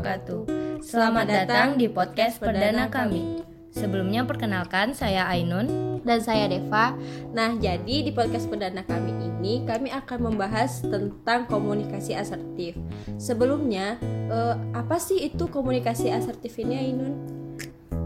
[0.00, 0.42] wabarakatuh.
[0.80, 3.44] Selamat datang di podcast perdana kami.
[3.70, 6.96] Sebelumnya perkenalkan saya Ainun dan saya Deva.
[7.36, 12.74] Nah, jadi di podcast perdana kami ini kami akan membahas tentang komunikasi asertif.
[13.20, 14.00] Sebelumnya,
[14.32, 17.14] eh, apa sih itu komunikasi asertif ini Ainun?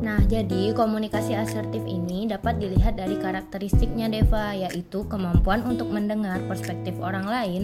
[0.05, 6.93] Nah, jadi komunikasi asertif ini dapat dilihat dari karakteristiknya Deva, yaitu kemampuan untuk mendengar perspektif
[7.01, 7.63] orang lain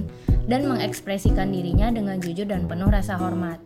[0.49, 3.61] dan mengekspresikan dirinya dengan jujur dan penuh rasa hormat.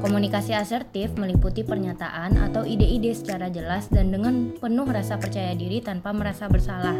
[0.00, 6.16] Komunikasi asertif meliputi pernyataan atau ide-ide secara jelas dan dengan penuh rasa percaya diri tanpa
[6.16, 6.96] merasa bersalah.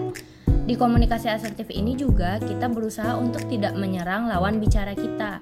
[0.69, 5.41] Di komunikasi asertif ini juga kita berusaha untuk tidak menyerang lawan bicara kita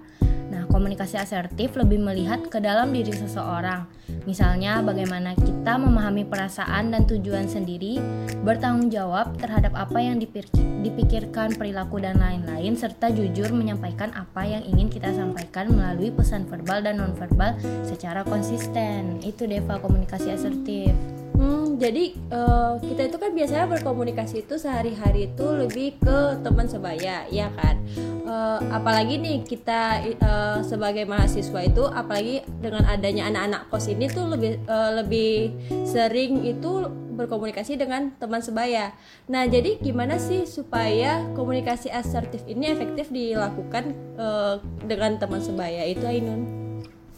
[0.69, 3.89] komunikasi asertif lebih melihat ke dalam diri seseorang.
[4.25, 8.01] Misalnya, bagaimana kita memahami perasaan dan tujuan sendiri,
[8.45, 14.89] bertanggung jawab terhadap apa yang dipikirkan, perilaku, dan lain-lain, serta jujur menyampaikan apa yang ingin
[14.93, 19.21] kita sampaikan melalui pesan verbal dan nonverbal secara konsisten.
[19.25, 21.18] Itu Deva komunikasi asertif.
[21.39, 27.31] Hmm, jadi uh, kita itu kan biasanya berkomunikasi itu sehari-hari itu lebih ke teman sebaya,
[27.31, 27.79] ya kan?
[28.27, 34.35] Uh, apalagi nih kita uh, sebagai mahasiswa itu, apalagi dengan adanya anak-anak kos ini tuh
[34.35, 35.55] lebih uh, lebih
[35.87, 38.91] sering itu berkomunikasi dengan teman sebaya.
[39.31, 46.03] Nah, jadi gimana sih supaya komunikasi asertif ini efektif dilakukan uh, dengan teman sebaya itu
[46.03, 46.68] Ainun?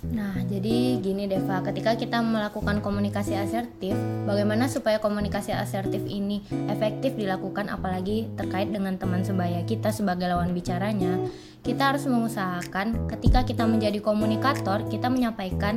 [0.01, 3.93] Nah, jadi gini Deva, ketika kita melakukan komunikasi asertif,
[4.25, 6.41] bagaimana supaya komunikasi asertif ini
[6.73, 11.21] efektif dilakukan apalagi terkait dengan teman sebaya kita sebagai lawan bicaranya?
[11.61, 15.77] Kita harus mengusahakan ketika kita menjadi komunikator, kita menyampaikan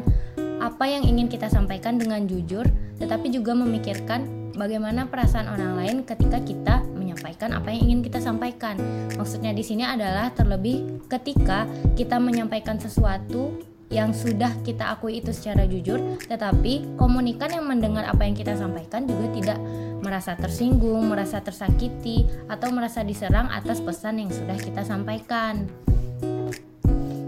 [0.64, 2.64] apa yang ingin kita sampaikan dengan jujur,
[3.04, 8.80] tetapi juga memikirkan bagaimana perasaan orang lain ketika kita menyampaikan apa yang ingin kita sampaikan.
[9.20, 11.68] Maksudnya di sini adalah terlebih ketika
[12.00, 18.26] kita menyampaikan sesuatu yang sudah kita akui itu secara jujur, tetapi komunikan yang mendengar apa
[18.26, 19.60] yang kita sampaikan juga tidak
[20.02, 25.70] merasa tersinggung, merasa tersakiti, atau merasa diserang atas pesan yang sudah kita sampaikan.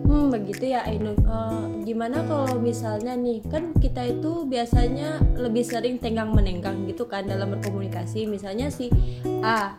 [0.05, 1.21] Hmm, begitu ya Ainun.
[1.27, 7.29] Uh, gimana kalau misalnya nih, kan kita itu biasanya lebih sering tenggang menenggang gitu kan
[7.29, 8.25] dalam berkomunikasi.
[8.25, 8.89] Misalnya si
[9.45, 9.77] A,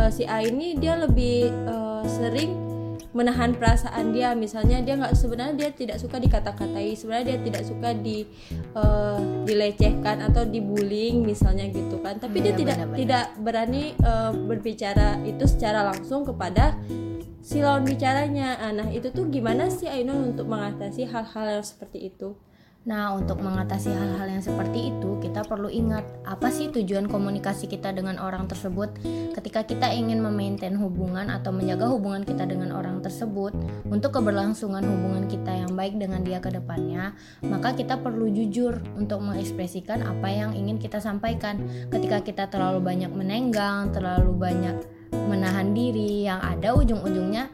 [0.00, 2.63] uh, si A ini dia lebih uh, sering
[3.14, 4.34] menahan perasaan dia.
[4.34, 6.92] Misalnya dia nggak sebenarnya dia tidak suka dikata-katai.
[6.98, 8.26] Sebenarnya dia tidak suka di
[8.74, 12.18] uh, dilecehkan atau dibullying misalnya gitu kan.
[12.18, 16.76] Tapi ya, dia tidak benar, tidak berani uh, berbicara itu secara langsung kepada
[17.40, 18.58] si lawan bicaranya.
[18.74, 22.34] Nah itu tuh gimana sih Ainun untuk mengatasi hal-hal yang seperti itu
[22.84, 27.96] Nah, untuk mengatasi hal-hal yang seperti itu, kita perlu ingat apa sih tujuan komunikasi kita
[27.96, 28.92] dengan orang tersebut.
[29.32, 33.56] Ketika kita ingin memaintain hubungan atau menjaga hubungan kita dengan orang tersebut
[33.88, 39.24] untuk keberlangsungan hubungan kita yang baik dengan dia ke depannya, maka kita perlu jujur untuk
[39.24, 41.64] mengekspresikan apa yang ingin kita sampaikan.
[41.88, 44.76] Ketika kita terlalu banyak menenggang, terlalu banyak
[45.24, 47.48] menahan diri, yang ada ujung-ujungnya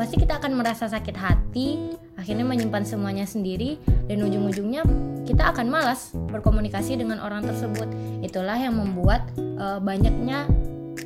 [0.00, 3.76] pasti kita akan merasa sakit hati, akhirnya menyimpan semuanya sendiri,
[4.08, 4.80] dan ujung-ujungnya
[5.28, 7.84] kita akan malas berkomunikasi dengan orang tersebut.
[8.24, 10.48] Itulah yang membuat e, banyaknya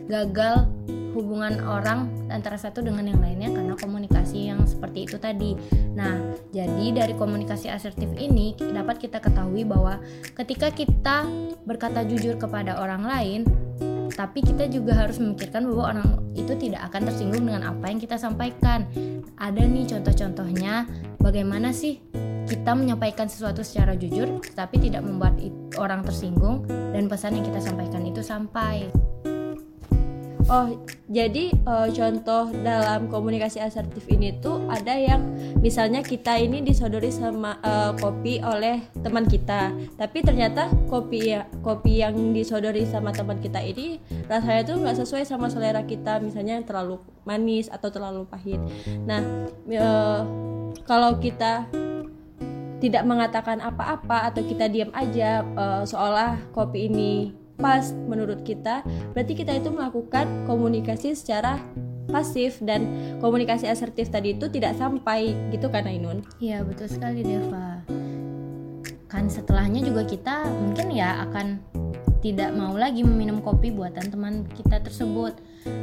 [0.06, 0.70] gagal
[1.10, 5.58] hubungan orang antara satu dengan yang lainnya karena komunikasi yang seperti itu tadi.
[5.98, 9.98] Nah, jadi dari komunikasi asertif ini dapat kita ketahui bahwa
[10.38, 11.26] ketika kita
[11.66, 13.40] berkata jujur kepada orang lain,
[14.14, 16.08] tapi kita juga harus memikirkan bahwa orang
[16.38, 18.86] itu tidak akan tersinggung dengan apa yang kita sampaikan.
[19.34, 20.86] Ada nih contoh-contohnya
[21.18, 21.98] bagaimana sih
[22.46, 25.34] kita menyampaikan sesuatu secara jujur tapi tidak membuat
[25.74, 26.62] orang tersinggung
[26.94, 28.86] dan pesan yang kita sampaikan itu sampai.
[30.44, 30.68] Oh,
[31.08, 35.24] jadi uh, contoh dalam komunikasi asertif ini tuh ada yang
[35.64, 42.04] misalnya kita ini disodori sama uh, kopi oleh teman kita, tapi ternyata kopi ya kopi
[42.04, 43.96] yang disodori sama teman kita ini
[44.28, 48.60] rasanya tuh nggak sesuai sama selera kita, misalnya terlalu manis atau terlalu pahit.
[49.08, 49.24] Nah,
[49.80, 50.28] uh,
[50.84, 51.64] kalau kita
[52.84, 58.82] tidak mengatakan apa-apa atau kita diam aja uh, seolah kopi ini pas menurut kita
[59.14, 61.62] berarti kita itu melakukan komunikasi secara
[62.10, 62.86] pasif dan
[63.18, 66.22] komunikasi asertif tadi itu tidak sampai gitu kan Ainun?
[66.38, 67.82] Iya betul sekali Deva.
[69.08, 71.62] Kan setelahnya juga kita mungkin ya akan
[72.24, 75.36] tidak mau lagi meminum kopi buatan teman kita tersebut.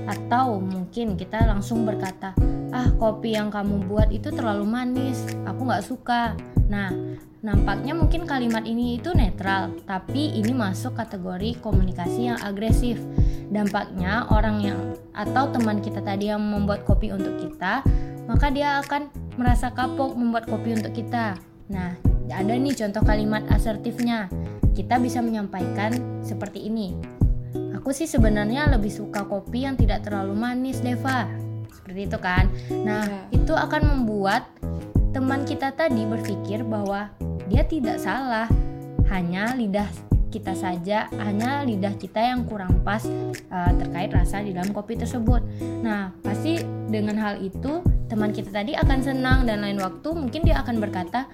[0.06, 2.38] Atau mungkin kita langsung berkata
[2.72, 6.34] ah kopi yang kamu buat itu terlalu manis aku nggak suka.
[6.70, 6.90] Nah
[7.42, 13.02] Nampaknya mungkin kalimat ini itu netral, tapi ini masuk kategori komunikasi yang agresif.
[13.50, 14.80] Dampaknya orang yang
[15.18, 17.82] atau teman kita tadi yang membuat kopi untuk kita,
[18.30, 19.10] maka dia akan
[19.42, 21.34] merasa kapok membuat kopi untuk kita.
[21.74, 21.98] Nah,
[22.30, 24.30] ada nih contoh kalimat asertifnya.
[24.78, 26.94] Kita bisa menyampaikan seperti ini.
[27.74, 31.26] Aku sih sebenarnya lebih suka kopi yang tidak terlalu manis, Deva.
[31.74, 32.46] Seperti itu kan.
[32.86, 33.22] Nah, Ya.
[33.34, 34.46] itu akan membuat
[35.12, 37.12] teman kita tadi berpikir bahwa
[37.52, 38.48] dia tidak salah.
[39.12, 39.92] Hanya lidah
[40.32, 43.04] kita saja, hanya lidah kita yang kurang pas
[43.52, 45.44] uh, terkait rasa di dalam kopi tersebut.
[45.84, 50.64] Nah, pasti dengan hal itu teman kita tadi akan senang dan lain waktu mungkin dia
[50.64, 51.28] akan berkata,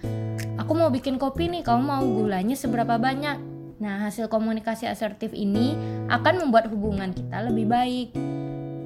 [0.58, 3.38] "Aku mau bikin kopi nih, kamu mau gulanya seberapa banyak?"
[3.78, 5.78] Nah, hasil komunikasi asertif ini
[6.10, 8.18] akan membuat hubungan kita lebih baik.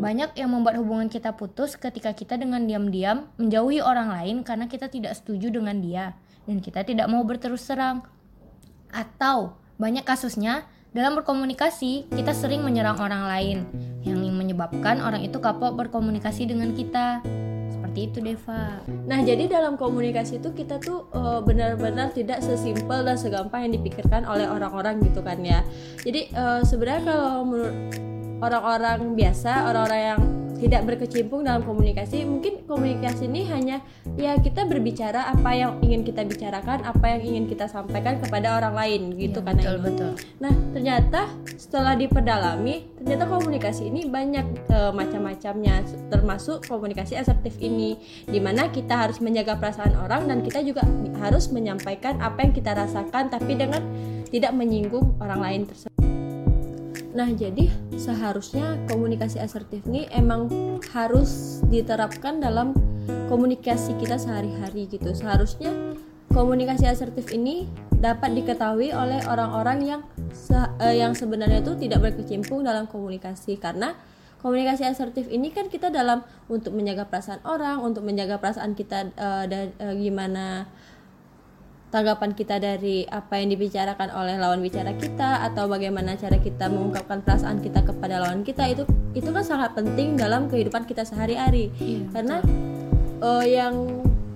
[0.04, 4.92] Banyak yang membuat hubungan kita putus ketika kita dengan diam-diam menjauhi orang lain karena kita
[4.92, 6.12] tidak setuju dengan dia
[6.46, 8.06] dan kita tidak mau berterus terang.
[8.92, 13.58] Atau banyak kasusnya dalam berkomunikasi kita sering menyerang orang lain
[14.04, 17.24] yang menyebabkan orang itu kapok berkomunikasi dengan kita.
[17.72, 18.84] Seperti itu, Deva.
[19.08, 24.28] Nah, jadi dalam komunikasi itu kita tuh eh, benar-benar tidak sesimpel dan segampang yang dipikirkan
[24.28, 25.64] oleh orang-orang gitu kan ya.
[26.04, 27.76] Jadi eh, sebenarnya kalau menurut
[28.42, 30.22] orang-orang biasa, orang-orang yang
[30.58, 33.78] tidak berkecimpung dalam komunikasi, mungkin komunikasi ini hanya
[34.18, 38.74] ya kita berbicara apa yang ingin kita bicarakan, apa yang ingin kita sampaikan kepada orang
[38.74, 40.12] lain gitu Iya, kan betul, betul.
[40.38, 41.22] Nah, ternyata
[41.58, 45.84] setelah diperdalami, ternyata komunikasi ini banyak eh, macam-macamnya,
[46.14, 50.86] termasuk komunikasi asertif ini, di mana kita harus menjaga perasaan orang dan kita juga
[51.20, 53.82] harus menyampaikan apa yang kita rasakan, tapi dengan
[54.32, 55.91] tidak menyinggung orang lain tersebut.
[57.12, 57.68] Nah, jadi
[58.00, 60.48] seharusnya komunikasi asertif ini emang
[60.96, 62.72] harus diterapkan dalam
[63.28, 65.12] komunikasi kita sehari-hari gitu.
[65.12, 65.76] Seharusnya
[66.32, 72.64] komunikasi asertif ini dapat diketahui oleh orang-orang yang se- eh, yang sebenarnya itu tidak berkecimpung
[72.64, 73.94] dalam komunikasi karena
[74.40, 79.46] komunikasi asertif ini kan kita dalam untuk menjaga perasaan orang, untuk menjaga perasaan kita eh,
[79.52, 80.66] dan eh, gimana
[81.92, 87.20] tanggapan kita dari apa yang dibicarakan oleh lawan bicara kita atau bagaimana cara kita mengungkapkan
[87.20, 91.68] perasaan kita kepada lawan kita itu itu kan sangat penting dalam kehidupan kita sehari-hari.
[91.84, 92.38] Iya, karena
[93.20, 93.76] eh, yang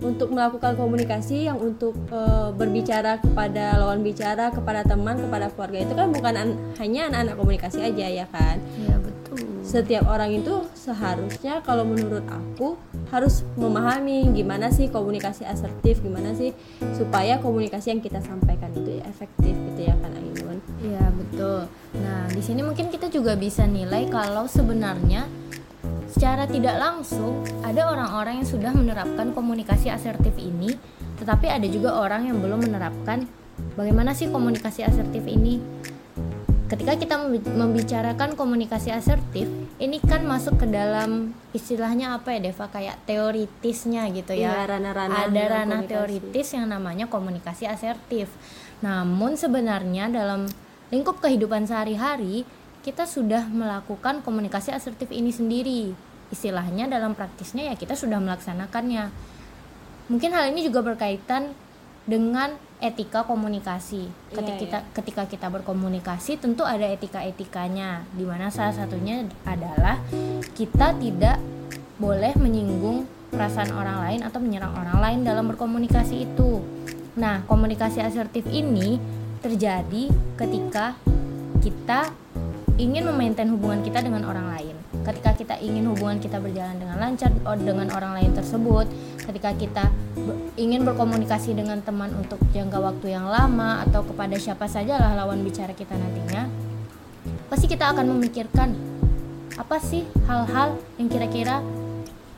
[0.03, 5.93] untuk melakukan komunikasi yang untuk eh, berbicara kepada lawan bicara kepada teman kepada keluarga itu
[5.95, 8.59] kan bukan an- hanya anak-anak komunikasi aja ya kan?
[8.75, 9.24] Iya, betul.
[9.65, 12.77] Setiap orang itu seharusnya kalau menurut aku
[13.09, 16.53] harus memahami gimana sih komunikasi asertif gimana sih
[16.93, 21.65] supaya komunikasi yang kita sampaikan itu efektif gitu ya kan Ainun Iya betul.
[21.97, 25.25] Nah di sini mungkin kita juga bisa nilai kalau sebenarnya
[26.13, 30.77] secara tidak langsung ada orang-orang yang sudah menerapkan komunikasi asertif ini,
[31.17, 33.25] tetapi ada juga orang yang belum menerapkan
[33.73, 35.57] bagaimana sih komunikasi asertif ini.
[36.75, 39.47] Ketika kita membi- membicarakan komunikasi asertif,
[39.79, 44.51] ini kan masuk ke dalam istilahnya apa ya Deva kayak teoritisnya gitu ya.
[44.51, 45.91] Iya, ranah-ranah ada dalam ranah komunikasi.
[45.95, 48.27] teoritis yang namanya komunikasi asertif.
[48.83, 50.51] Namun sebenarnya dalam
[50.91, 52.43] lingkup kehidupan sehari-hari
[52.83, 55.95] kita sudah melakukan komunikasi asertif ini sendiri.
[56.27, 59.15] Istilahnya dalam praktisnya ya kita sudah melaksanakannya.
[60.11, 61.55] Mungkin hal ini juga berkaitan
[62.05, 64.07] dengan etika komunikasi.
[64.29, 69.97] Ketika kita ketika kita berkomunikasi tentu ada etika-etikanya di mana salah satunya adalah
[70.53, 71.41] kita tidak
[71.97, 76.61] boleh menyinggung perasaan orang lain atau menyerang orang lain dalam berkomunikasi itu.
[77.15, 78.99] Nah, komunikasi asertif ini
[79.39, 80.99] terjadi ketika
[81.63, 82.11] kita
[82.75, 84.74] ingin memaintain hubungan kita dengan orang lain.
[85.03, 88.87] Ketika kita ingin hubungan kita berjalan dengan lancar dengan orang lain tersebut,
[89.25, 89.85] ketika kita
[90.55, 95.75] ingin berkomunikasi dengan teman untuk jangka waktu yang lama atau kepada siapa sajalah lawan bicara
[95.75, 96.47] kita nantinya,
[97.51, 98.71] pasti kita akan memikirkan
[99.55, 101.63] apa sih hal-hal yang kira-kira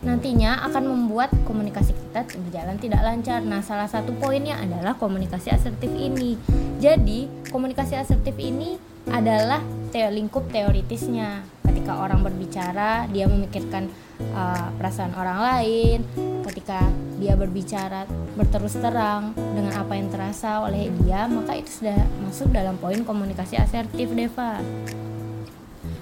[0.05, 3.41] nantinya akan membuat komunikasi kita berjalan tidak lancar.
[3.41, 6.37] Nah, salah satu poinnya adalah komunikasi asertif ini.
[6.77, 8.77] Jadi, komunikasi asertif ini
[9.09, 11.41] adalah teo lingkup teoritisnya.
[11.77, 13.85] Ketika orang berbicara, dia memikirkan
[14.33, 16.01] uh, perasaan orang lain.
[16.41, 16.81] Ketika
[17.21, 22.81] dia berbicara berterus terang dengan apa yang terasa oleh dia, maka itu sudah masuk dalam
[22.81, 24.57] poin komunikasi asertif, Deva.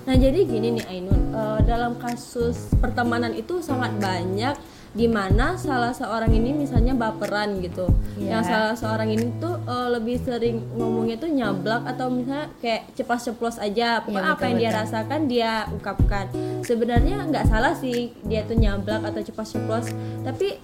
[0.07, 4.55] Nah jadi gini nih Ainun, eh, dalam kasus pertemanan itu sangat banyak
[4.95, 8.39] di mana salah seorang ini misalnya baperan gitu, Iya.
[8.39, 13.59] yang salah seorang ini tuh eh, lebih sering ngomongnya tuh nyablak atau misalnya kayak ceplos-ceplos
[13.59, 16.25] aja, pokoknya Iya, apa yang dia rasakan dia ungkapkan.
[16.63, 19.91] Sebenarnya nggak salah sih dia tuh nyablak atau ceplos-ceplos,
[20.23, 20.55] tapi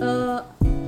[0.00, 0.38] eh,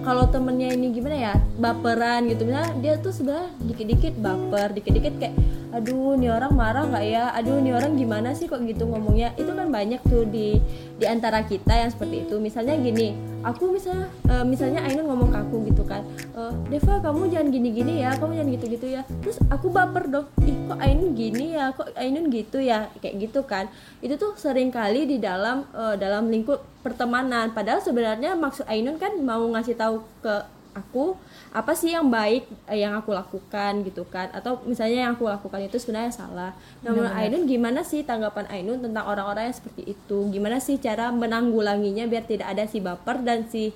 [0.06, 2.46] kalau temennya ini gimana ya baperan gitu.
[2.46, 5.34] Misalnya dia tuh sebenarnya dikit-dikit baper dikit-dikit kayak
[5.74, 7.24] aduh nih orang marah nggak ya?
[7.34, 9.34] Aduh nih orang gimana sih kok gitu ngomongnya?
[9.34, 10.62] Itu kan banyak tuh di
[10.94, 12.38] di antara kita yang seperti itu.
[12.38, 16.02] Misalnya gini aku misalnya uh, misalnya Ainun ngomong ke aku gitu kan
[16.34, 19.02] uh, Deva kamu jangan gini-gini ya kamu jangan gitu-gitu ya.
[19.22, 22.90] Terus aku baper dong ih kok Ainun gini ya kok Ainun gitu ya?
[22.98, 23.70] Kayak gitu kan.
[24.02, 27.54] Itu tuh sering kali di dalam uh, dalam lingkup pertemanan.
[27.54, 31.16] Padahal sebenarnya maksud Ainun kan mau ngasih tahu ke aku
[31.56, 34.28] apa sih yang baik eh, yang aku lakukan gitu kan?
[34.36, 36.52] Atau misalnya yang aku lakukan itu sebenarnya salah.
[36.84, 40.18] Namun Ainun gimana sih tanggapan Ainun tentang orang-orang yang seperti itu?
[40.28, 43.72] Gimana sih cara menanggulanginya biar tidak ada si baper dan si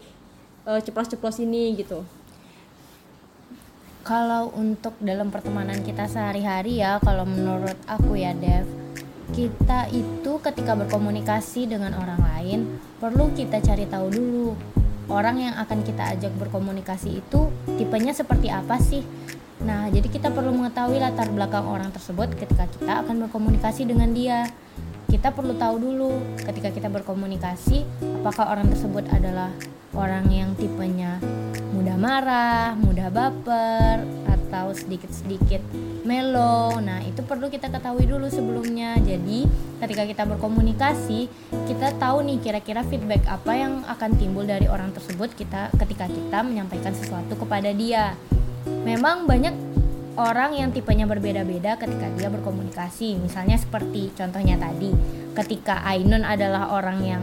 [0.68, 2.04] uh, ceplos-ceplos ini gitu?
[4.04, 8.64] Kalau untuk dalam pertemanan kita sehari-hari ya kalau menurut aku ya Dev
[9.30, 12.58] kita itu ketika berkomunikasi dengan orang lain
[12.98, 14.48] perlu kita cari tahu dulu
[15.08, 19.06] orang yang akan kita ajak berkomunikasi itu tipenya seperti apa sih?
[19.64, 24.48] Nah jadi kita perlu mengetahui latar belakang orang tersebut ketika kita akan berkomunikasi dengan dia.
[25.10, 27.82] Kita perlu tahu dulu ketika kita berkomunikasi
[28.22, 29.50] apakah orang tersebut adalah
[29.90, 31.18] orang yang tipenya
[31.74, 34.06] mudah marah, mudah baper,
[34.50, 35.62] atau sedikit-sedikit
[36.02, 36.74] melo.
[36.82, 38.98] Nah, itu perlu kita ketahui dulu sebelumnya.
[38.98, 39.46] Jadi,
[39.78, 41.30] ketika kita berkomunikasi,
[41.70, 46.42] kita tahu nih kira-kira feedback apa yang akan timbul dari orang tersebut kita ketika kita
[46.42, 48.18] menyampaikan sesuatu kepada dia.
[48.66, 49.54] Memang banyak
[50.18, 53.22] orang yang tipenya berbeda-beda ketika dia berkomunikasi.
[53.22, 54.90] Misalnya seperti contohnya tadi,
[55.38, 57.22] ketika Ainun adalah orang yang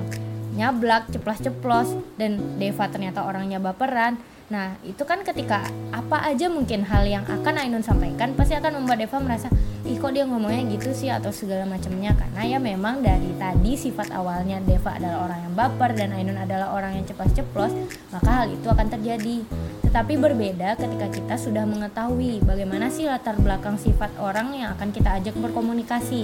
[0.55, 7.03] nyablak, ceplos-ceplos dan Deva ternyata orangnya baperan Nah, itu kan ketika apa aja mungkin hal
[7.03, 9.51] yang akan Ainun sampaikan pasti akan membuat Deva merasa,
[9.83, 14.15] ih kok dia ngomongnya gitu sih atau segala macamnya karena ya memang dari tadi sifat
[14.15, 17.75] awalnya Deva adalah orang yang baper dan Ainun adalah orang yang cepat ceplos,
[18.07, 19.43] maka hal itu akan terjadi.
[19.83, 25.11] Tetapi berbeda ketika kita sudah mengetahui bagaimana sih latar belakang sifat orang yang akan kita
[25.19, 26.23] ajak berkomunikasi.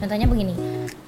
[0.00, 0.56] Contohnya begini,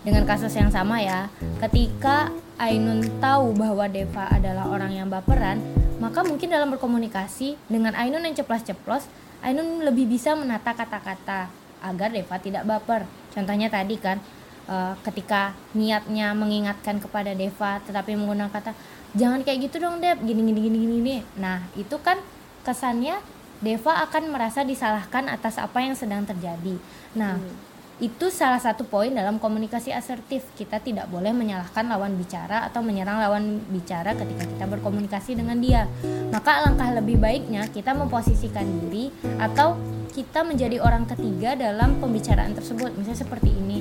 [0.05, 1.33] dengan kasus yang sama ya,
[1.65, 2.29] ketika
[2.61, 5.59] Ainun tahu bahwa Deva adalah orang yang baperan,
[6.05, 9.09] maka mungkin dalam berkomunikasi dengan Ainun yang ceplas-ceplos,
[9.41, 11.49] Ainun lebih bisa menata kata-kata
[11.81, 13.09] agar Deva tidak baper.
[13.33, 14.21] Contohnya tadi kan,
[14.69, 18.77] e, ketika niatnya mengingatkan kepada Deva, tetapi menggunakan kata
[19.17, 21.17] jangan kayak gitu dong Dev, gini gini gini gini.
[21.41, 22.21] Nah itu kan
[22.65, 23.17] kesannya
[23.65, 26.77] Deva akan merasa disalahkan atas apa yang sedang terjadi.
[27.17, 30.43] Nah hmm itu salah satu poin dalam komunikasi asertif.
[30.59, 35.87] Kita tidak boleh menyalahkan lawan bicara atau menyerang lawan bicara ketika kita berkomunikasi dengan dia.
[36.35, 39.79] Maka alangkah lebih baiknya kita memposisikan diri atau
[40.11, 42.99] kita menjadi orang ketiga dalam pembicaraan tersebut.
[42.99, 43.79] Misalnya seperti ini.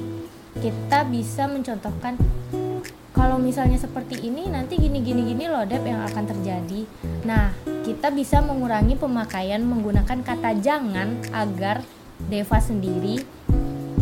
[0.54, 2.14] Kita bisa mencontohkan
[3.14, 6.82] kalau misalnya seperti ini nanti gini gini gini loh Dep yang akan terjadi.
[7.26, 7.50] Nah,
[7.82, 11.82] kita bisa mengurangi pemakaian menggunakan kata jangan agar
[12.30, 13.43] Deva sendiri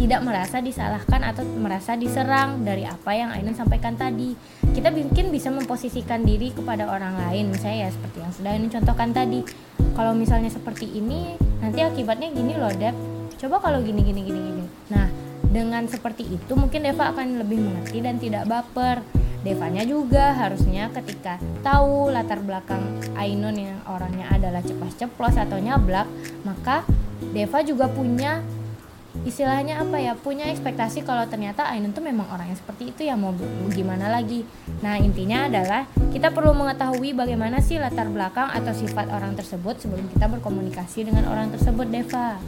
[0.01, 4.33] tidak merasa disalahkan atau merasa diserang dari apa yang Ainun sampaikan tadi.
[4.73, 9.13] Kita mungkin bisa memposisikan diri kepada orang lain, misalnya ya seperti yang sudah Ainun contohkan
[9.13, 9.45] tadi.
[9.93, 12.97] Kalau misalnya seperti ini, nanti akibatnya gini loh, Dep.
[13.37, 14.65] Coba kalau gini gini gini gini.
[14.89, 15.05] Nah,
[15.45, 19.05] dengan seperti itu mungkin Deva akan lebih mengerti dan tidak baper.
[19.45, 26.09] Devanya juga harusnya ketika tahu latar belakang Ainun yang orangnya adalah cepat ceplos atau nyablak,
[26.41, 26.85] maka
[27.33, 28.41] Deva juga punya
[29.27, 30.13] istilahnya apa ya?
[30.17, 33.35] Punya ekspektasi kalau ternyata Ainun tuh memang orang yang seperti itu ya mau
[33.71, 34.47] gimana lagi?
[34.81, 40.07] Nah intinya adalah kita perlu mengetahui bagaimana sih latar belakang atau sifat orang tersebut sebelum
[40.11, 42.39] kita berkomunikasi dengan orang tersebut Deva.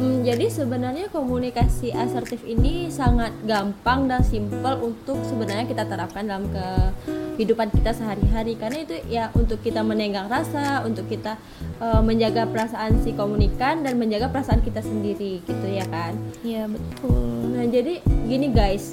[0.00, 6.48] Hmm, jadi sebenarnya komunikasi asertif ini sangat gampang dan simpel untuk sebenarnya kita terapkan dalam
[7.40, 11.40] kehidupan kita sehari-hari karena itu ya untuk kita menenggang rasa, untuk kita
[11.80, 16.20] uh, menjaga perasaan si komunikan dan menjaga perasaan kita sendiri gitu ya kan?
[16.44, 17.56] Iya betul.
[17.56, 18.92] Nah jadi gini guys,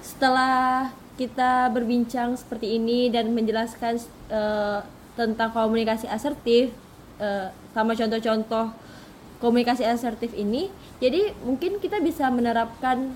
[0.00, 0.88] setelah
[1.20, 4.00] kita berbincang seperti ini dan menjelaskan
[4.32, 4.80] uh,
[5.20, 6.72] tentang komunikasi asertif
[7.20, 8.72] uh, sama contoh-contoh
[9.44, 10.72] komunikasi asertif ini
[11.04, 13.12] jadi mungkin kita bisa menerapkan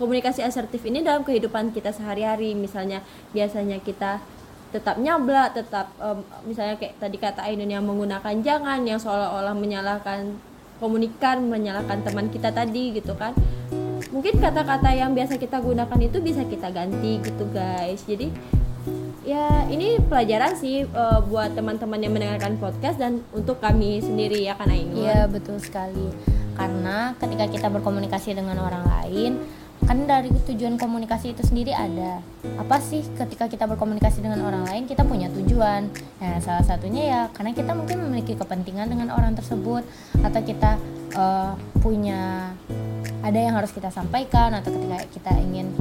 [0.00, 3.04] komunikasi asertif ini dalam kehidupan kita sehari-hari misalnya
[3.36, 4.24] biasanya kita
[4.72, 10.40] tetap nyablak tetap um, misalnya kayak tadi kata Ainun yang menggunakan jangan yang seolah-olah menyalahkan
[10.80, 13.36] komunikan menyalahkan teman kita tadi gitu kan
[14.08, 18.32] mungkin kata-kata yang biasa kita gunakan itu bisa kita ganti gitu guys jadi
[19.26, 24.56] ya ini pelajaran sih uh, buat teman-teman yang mendengarkan podcast dan untuk kami sendiri ya
[24.56, 25.06] kan Ainun.
[25.06, 26.08] Iya betul sekali.
[26.56, 29.40] Karena ketika kita berkomunikasi dengan orang lain,
[29.90, 32.22] kan dari tujuan komunikasi itu sendiri ada
[32.62, 35.90] apa sih ketika kita berkomunikasi dengan orang lain kita punya tujuan
[36.22, 39.82] nah salah satunya ya karena kita mungkin memiliki kepentingan dengan orang tersebut
[40.22, 40.78] atau kita
[41.18, 42.54] uh, punya
[43.26, 45.74] ada yang harus kita sampaikan atau ketika kita ingin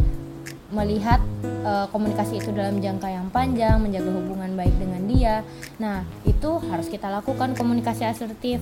[0.73, 1.21] melihat
[1.61, 5.41] uh, komunikasi itu dalam jangka yang panjang, menjaga hubungan baik dengan dia.
[5.81, 8.61] Nah, itu harus kita lakukan komunikasi asertif.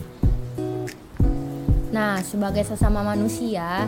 [1.92, 3.84] Nah, sebagai sesama manusia,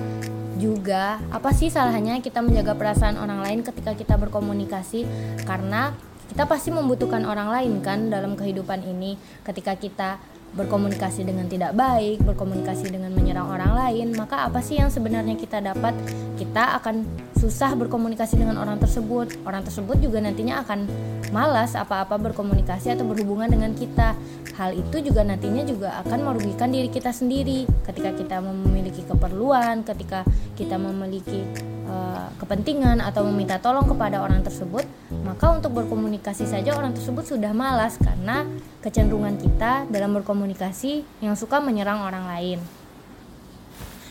[0.60, 1.24] juga.
[1.32, 5.08] Apa sih salahnya kita menjaga perasaan orang lain ketika kita berkomunikasi?
[5.48, 5.96] Karena
[6.30, 9.18] kita pasti membutuhkan orang lain kan dalam kehidupan ini.
[9.42, 10.20] Ketika kita
[10.54, 15.62] berkomunikasi dengan tidak baik, berkomunikasi dengan menyerang orang lain, maka apa sih yang sebenarnya kita
[15.62, 15.94] dapat?
[16.36, 17.06] Kita akan
[17.40, 19.40] susah berkomunikasi dengan orang tersebut.
[19.48, 20.90] Orang tersebut juga nantinya akan
[21.32, 24.18] malas apa-apa berkomunikasi atau berhubungan dengan kita.
[24.60, 30.28] Hal itu juga nantinya juga akan merugikan diri kita sendiri ketika kita memiliki keperluan, ketika
[30.60, 31.48] kita memiliki
[31.90, 34.86] uh, kepentingan atau meminta tolong kepada orang tersebut,
[35.26, 38.46] maka untuk berkomunikasi saja orang tersebut sudah malas karena
[38.86, 42.60] kecenderungan kita dalam berkomunikasi yang suka menyerang orang lain.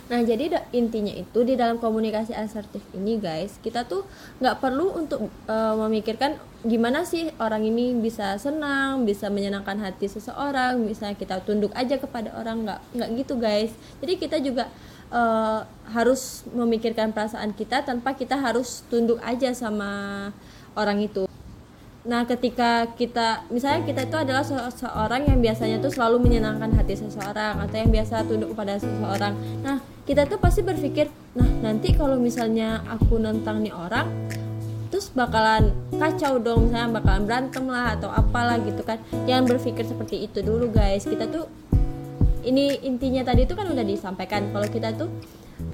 [0.08, 4.08] Nah jadi intinya itu di dalam komunikasi asertif ini guys kita tuh
[4.40, 10.80] nggak perlu untuk uh, memikirkan gimana sih orang ini bisa senang bisa menyenangkan hati seseorang
[10.88, 13.70] bisa kita tunduk aja kepada orang nggak nggak gitu guys
[14.00, 14.72] jadi kita juga
[15.12, 20.30] uh, harus memikirkan perasaan kita tanpa kita harus tunduk aja sama
[20.76, 21.28] orang itu.
[22.08, 27.60] Nah, ketika kita misalnya kita itu adalah seseorang yang biasanya tuh selalu menyenangkan hati seseorang
[27.60, 29.36] atau yang biasa tunduk kepada seseorang.
[29.60, 34.08] Nah, kita tuh pasti berpikir, nah nanti kalau misalnya aku nentang nih orang,
[34.88, 35.68] terus bakalan
[36.00, 38.96] kacau dong, misalnya bakalan berantem lah atau apalah gitu kan.
[39.28, 41.04] Jangan berpikir seperti itu dulu guys.
[41.04, 41.44] Kita tuh
[42.44, 44.50] ini intinya tadi itu kan udah disampaikan.
[44.52, 45.10] Kalau kita tuh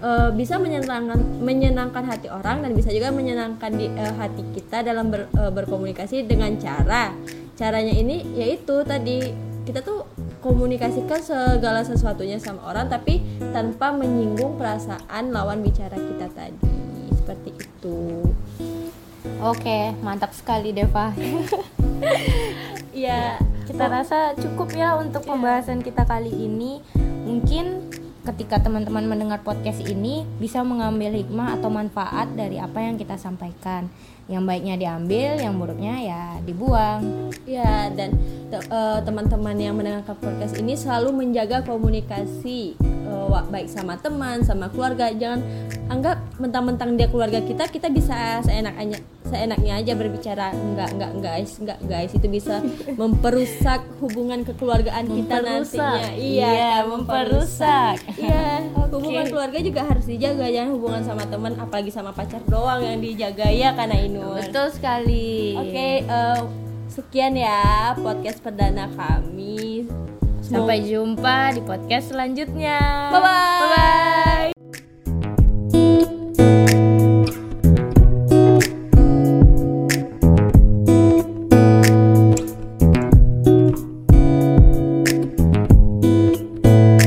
[0.00, 5.12] uh, bisa menyenangkan menyenangkan hati orang dan bisa juga menyenangkan di uh, hati kita dalam
[5.12, 7.12] ber, uh, berkomunikasi dengan cara.
[7.54, 9.30] Caranya ini yaitu tadi
[9.64, 10.04] kita tuh
[10.44, 13.24] komunikasikan segala sesuatunya sama orang tapi
[13.56, 16.72] tanpa menyinggung perasaan lawan bicara kita tadi.
[17.16, 17.98] Seperti itu.
[19.40, 21.12] Oke mantap sekali Deva.
[22.94, 26.84] Ya kita rasa cukup ya untuk pembahasan kita kali ini.
[27.24, 27.90] Mungkin
[28.24, 33.88] ketika teman-teman mendengar podcast ini bisa mengambil hikmah atau manfaat dari apa yang kita sampaikan.
[34.24, 37.32] Yang baiknya diambil yang buruknya ya dibuang.
[37.44, 38.16] Ya dan
[38.72, 42.76] uh, teman-teman yang mendengarkan podcast ini selalu menjaga komunikasi
[43.08, 45.12] uh, baik sama teman sama keluarga.
[45.12, 45.44] Jangan
[45.92, 49.00] anggap mentang-mentang dia keluarga kita kita bisa seenaknya
[49.34, 50.54] seenaknya aja berbicara.
[50.54, 52.10] Enggak enggak guys enggak guys.
[52.14, 52.62] Itu bisa
[52.94, 56.14] memperusak hubungan kekeluargaan kita nantinya.
[56.14, 57.98] Iya, iya memperusak.
[58.14, 58.86] Iya okay.
[58.94, 63.50] hubungan keluarga juga harus dijaga jangan hubungan sama teman apalagi sama pacar doang yang dijaga
[63.50, 65.58] ya karena ini betul sekali.
[65.58, 66.40] Oke okay, uh, eh,
[66.86, 69.90] sekian ya podcast perdana kami.
[70.44, 72.78] Sampai jumpa di podcast selanjutnya.
[73.10, 74.23] Bye bye, bye, -bye.